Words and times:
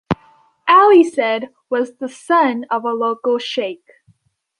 Ali 0.67 1.03
Said 1.03 1.49
was 1.69 1.97
the 1.97 2.09
son 2.09 2.65
of 2.71 2.83
a 2.83 2.89
local 2.89 3.37
sheik. 3.37 3.83